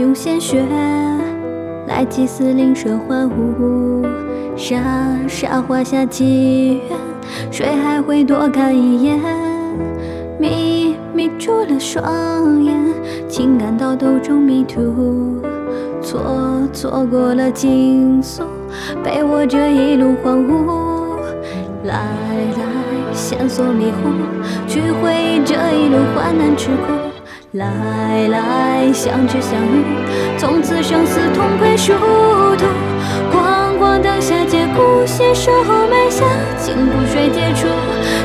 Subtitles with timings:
[0.00, 0.64] 用鲜血
[1.86, 4.02] 来祭祀灵蛇欢呼，
[4.56, 4.76] 傻
[5.28, 6.98] 傻画下祈愿，
[7.50, 9.20] 谁还会多看一眼？
[10.38, 12.74] 迷迷住了双眼，
[13.28, 15.42] 情感到兜中迷途，
[16.00, 16.20] 错
[16.72, 18.42] 错过了惊悚，
[19.04, 21.18] 被我这一路荒芜。
[21.84, 21.94] 来
[22.56, 24.10] 来，线索迷糊，
[24.66, 27.07] 去回忆这一路患难吃苦。
[27.52, 29.82] 来来，相知相遇，
[30.36, 32.66] 从此生死同归殊途。
[33.32, 35.50] 光光灯下借故，携手
[35.88, 36.26] 埋下
[36.58, 37.66] 情不水解除，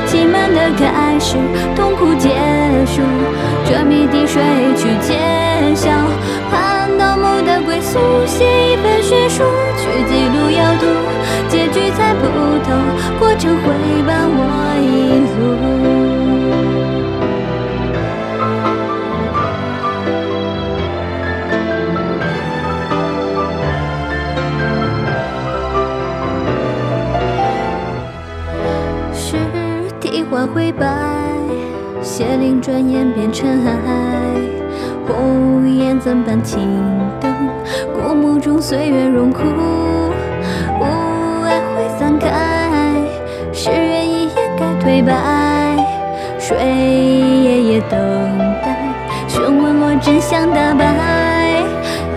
[0.06, 1.38] 凄满的开始，
[1.74, 2.28] 痛苦结
[2.84, 3.00] 束，
[3.64, 4.42] 这谜底谁
[4.76, 5.88] 去揭晓？
[6.50, 9.42] 盼到梦的归宿，写一份学书，
[9.78, 10.84] 去记录要读，
[11.48, 12.26] 结局猜不
[12.62, 12.76] 透，
[13.18, 15.83] 过程会伴我一路。
[30.54, 30.86] 灰白，
[32.00, 33.74] 邪灵转眼变尘埃。
[35.04, 36.60] 红颜怎伴青
[37.20, 37.34] 灯？
[37.92, 40.84] 古墓中岁月荣枯，雾
[41.44, 42.94] 霭会散开，
[43.52, 45.12] 誓言已掩盖颓败。
[46.38, 47.98] 谁夜夜等
[48.62, 48.78] 待？
[49.26, 50.84] 询问我真相大白。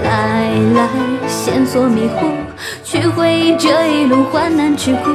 [0.04, 2.28] 来来，线索迷糊，
[2.90, 5.12] 去回忆这一路患难吃苦。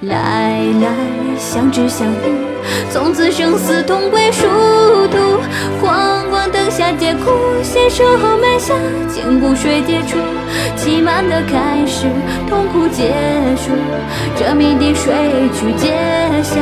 [0.00, 0.88] 来来，
[1.36, 2.32] 相知相遇，
[2.90, 4.46] 从此生死同归殊
[5.08, 5.18] 途。
[5.82, 7.30] 黄光灯下借故，
[7.62, 8.72] 携手后埋下
[9.06, 10.16] 情骨水解除，
[10.78, 12.06] 凄满的开始，
[12.48, 13.12] 痛苦结
[13.54, 13.72] 束，
[14.34, 15.12] 这谜底谁
[15.52, 15.92] 去揭
[16.42, 16.56] 晓？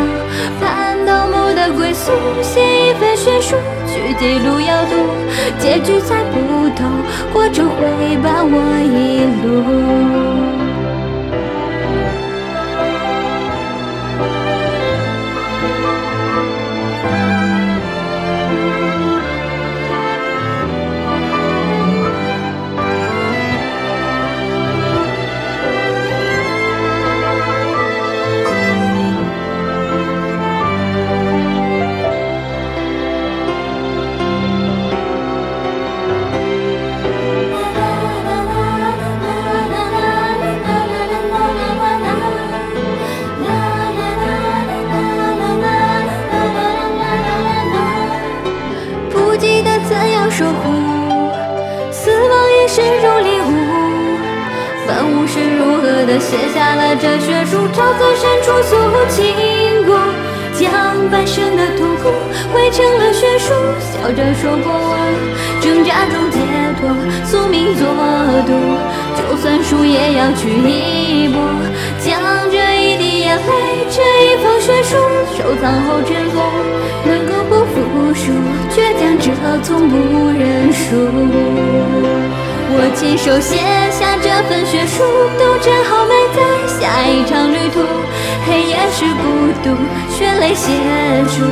[0.60, 2.10] 盼到墓的归宿，
[2.42, 3.54] 写一份学书，
[3.86, 4.96] 去记录要读，
[5.60, 6.84] 结局猜不透，
[7.32, 10.17] 过程会伴我一路。
[50.30, 50.70] 守护，
[51.90, 53.50] 死亡也是种礼物。
[54.86, 58.76] 万物是如何的写下了这血书，沼泽深处诉
[59.08, 59.34] 情
[59.86, 59.92] 故，
[60.58, 62.10] 将半生的痛苦
[62.52, 64.98] 汇成了血书，笑着说过往，
[65.60, 66.38] 挣扎中解
[66.80, 66.88] 脱，
[67.24, 67.86] 宿命作
[68.46, 68.52] 赌，
[69.16, 71.40] 就算输也要去一搏，
[72.00, 74.96] 将这一滴眼泪，这一封血书
[75.36, 76.37] 收藏后尘封，
[78.78, 79.26] 倔强者
[79.64, 79.96] 从不
[80.38, 80.94] 认输。
[82.70, 83.58] 我亲手写
[83.90, 85.02] 下这份血书，
[85.34, 86.38] 都站好埋在
[86.78, 87.82] 下一场旅途。
[88.46, 89.74] 黑夜是孤独，
[90.14, 90.70] 血泪写
[91.26, 91.42] 出，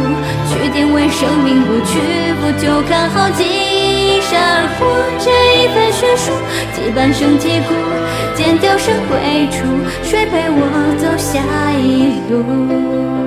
[0.47, 1.99] 去定位生命不屈
[2.39, 4.87] 服，就看好疾山而过。
[5.19, 5.27] 这
[5.59, 6.31] 一份血书，
[6.77, 7.75] 几半生疾苦，
[8.37, 9.67] 尖叫声归处，
[10.05, 11.43] 谁陪我走下
[11.75, 13.26] 一路？